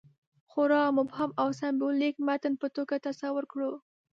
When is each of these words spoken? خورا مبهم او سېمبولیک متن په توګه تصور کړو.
خورا 0.51 0.83
مبهم 0.97 1.29
او 1.41 1.49
سېمبولیک 1.59 2.15
متن 2.27 2.53
په 2.61 2.67
توګه 2.75 2.95
تصور 3.07 3.43
کړو. 3.51 3.71